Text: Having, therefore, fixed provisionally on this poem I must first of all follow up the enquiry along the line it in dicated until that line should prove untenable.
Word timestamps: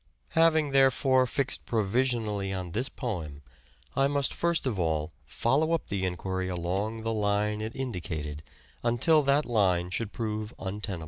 Having, 0.29 0.71
therefore, 0.71 1.27
fixed 1.27 1.67
provisionally 1.67 2.51
on 2.51 2.71
this 2.71 2.89
poem 2.89 3.43
I 3.95 4.07
must 4.07 4.33
first 4.33 4.65
of 4.65 4.79
all 4.79 5.13
follow 5.27 5.73
up 5.73 5.89
the 5.89 6.05
enquiry 6.05 6.47
along 6.49 7.03
the 7.03 7.13
line 7.13 7.61
it 7.61 7.75
in 7.75 7.93
dicated 7.93 8.39
until 8.83 9.21
that 9.21 9.45
line 9.45 9.91
should 9.91 10.11
prove 10.11 10.55
untenable. 10.57 10.99